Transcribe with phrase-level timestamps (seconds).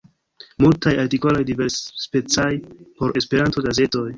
[0.63, 2.49] Multaj artikoloj diversspecaj
[3.03, 4.09] por Esperanto-gazetoj.